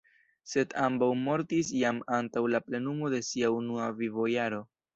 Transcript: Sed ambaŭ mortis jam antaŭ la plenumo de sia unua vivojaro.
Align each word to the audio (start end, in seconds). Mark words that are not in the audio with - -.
Sed 0.53 0.71
ambaŭ 0.85 1.09
mortis 1.27 1.69
jam 1.81 2.01
antaŭ 2.19 2.43
la 2.55 2.63
plenumo 2.71 3.13
de 3.17 3.23
sia 3.29 3.55
unua 3.61 3.87
vivojaro. 4.03 4.67